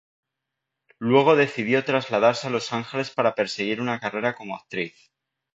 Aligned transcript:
Luego, 0.97 1.35
decidió 1.35 1.85
trasladarse 1.85 2.47
a 2.47 2.49
Los 2.49 2.73
Ángeles 2.73 3.11
para 3.11 3.35
perseguir 3.35 3.79
una 3.79 3.99
carrera 3.99 4.33
como 4.33 4.55
actriz. 4.55 5.11